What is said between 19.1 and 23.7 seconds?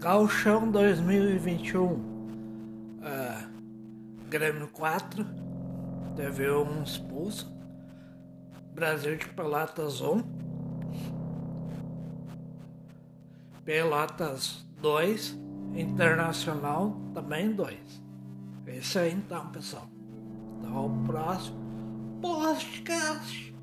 então, pessoal. Então, o próximo podcast.